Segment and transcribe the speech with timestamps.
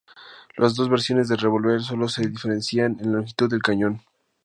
[0.57, 4.01] Las dos versiones del revólver sólo se diferenciaban en la longitud del cañón.